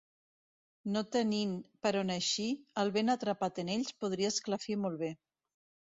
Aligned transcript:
No 0.93 1.03
tenint 1.15 1.51
per 1.85 1.91
on 2.01 2.13
eixir, 2.15 2.47
el 2.85 2.91
vent 2.97 3.15
atrapat 3.17 3.63
en 3.65 3.73
ells, 3.77 3.95
podria 4.05 4.33
esclafir 4.37 4.79
molt 4.87 5.03
bé. 5.07 5.15